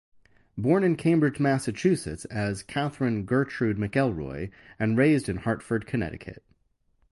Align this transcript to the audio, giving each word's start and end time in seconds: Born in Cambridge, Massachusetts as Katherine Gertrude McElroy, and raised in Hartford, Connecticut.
Born 0.57 0.83
in 0.83 0.95
Cambridge, 0.95 1.39
Massachusetts 1.39 2.25
as 2.25 2.63
Katherine 2.63 3.23
Gertrude 3.23 3.77
McElroy, 3.77 4.49
and 4.79 4.97
raised 4.97 5.29
in 5.29 5.37
Hartford, 5.37 5.85
Connecticut. 5.85 6.41